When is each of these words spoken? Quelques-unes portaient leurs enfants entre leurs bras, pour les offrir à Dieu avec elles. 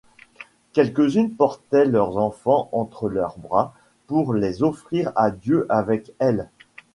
Quelques-unes 0.73 1.29
portaient 1.35 1.85
leurs 1.85 2.17
enfants 2.17 2.69
entre 2.71 3.07
leurs 3.07 3.37
bras, 3.37 3.75
pour 4.07 4.33
les 4.33 4.63
offrir 4.63 5.11
à 5.15 5.29
Dieu 5.29 5.67
avec 5.69 6.11
elles. 6.17 6.49